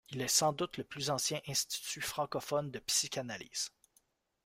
Il 0.09 0.19
est 0.23 0.27
sans 0.27 0.51
doute 0.51 0.77
le 0.77 0.83
plus 0.83 1.11
ancien 1.11 1.39
institut 1.47 2.01
francophone 2.01 2.71
de 2.71 2.79
psychanalyse. 2.79 3.69